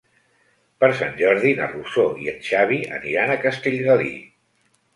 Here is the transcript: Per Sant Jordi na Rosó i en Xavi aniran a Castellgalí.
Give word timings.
Per 0.83 0.87
Sant 1.01 1.13
Jordi 1.19 1.51
na 1.59 1.67
Rosó 1.75 2.07
i 2.25 2.31
en 2.33 2.41
Xavi 2.49 2.81
aniran 2.99 3.37
a 3.37 3.39
Castellgalí. 3.47 4.13